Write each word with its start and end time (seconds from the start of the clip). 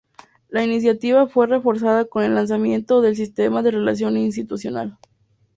La 0.49 0.63
iniciativa 0.63 1.27
fue 1.27 1.45
reforzada 1.45 2.05
con 2.05 2.23
el 2.23 2.33
lanzamiento 2.33 3.01
del 3.01 3.15
Sistema 3.15 3.61
de 3.61 3.69
Relación 3.69 4.17
Institucional. 4.17 4.97